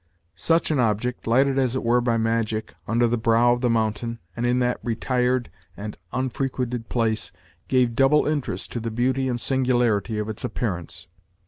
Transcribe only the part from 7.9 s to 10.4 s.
double interest to the beauty and singularity of